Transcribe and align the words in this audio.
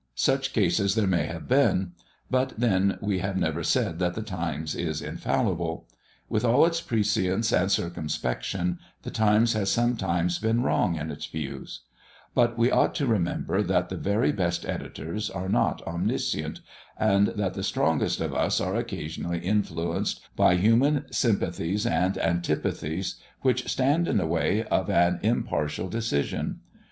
Such 0.15 0.51
cases 0.53 0.95
there 0.95 1.05
may 1.05 1.27
have 1.27 1.47
been; 1.47 1.91
but 2.27 2.53
then 2.59 2.97
we 3.01 3.19
have 3.19 3.37
never 3.37 3.61
said 3.63 3.99
that 3.99 4.15
the 4.15 4.23
Times 4.23 4.73
is 4.73 4.99
infallible. 4.99 5.87
With 6.27 6.43
all 6.43 6.65
its 6.65 6.81
prescience 6.81 7.53
and 7.53 7.71
circumspection, 7.71 8.79
the 9.03 9.11
Times 9.11 9.53
has 9.53 9.69
sometimes 9.71 10.39
been 10.39 10.63
wrong 10.63 10.95
in 10.95 11.11
its 11.11 11.27
views; 11.27 11.81
but 12.33 12.57
we 12.57 12.71
ought 12.71 12.95
to 12.95 13.05
remember 13.05 13.61
that 13.61 13.89
the 13.89 13.95
very 13.95 14.31
best 14.31 14.65
editors 14.65 15.29
are 15.29 15.47
not 15.49 15.83
omniscient, 15.83 16.61
and 16.97 17.27
that 17.27 17.53
the 17.53 17.61
strongest 17.61 18.21
of 18.21 18.33
us 18.33 18.59
are 18.59 18.75
occasionally 18.75 19.37
influenced 19.41 20.19
by 20.35 20.55
human 20.55 21.05
sympathies 21.13 21.85
and 21.85 22.17
antipathies, 22.17 23.17
which 23.43 23.67
stand 23.69 24.07
in 24.07 24.17
the 24.17 24.25
way 24.25 24.63
of 24.63 24.89
an 24.89 25.19
impartial 25.21 25.87
decision. 25.87 26.61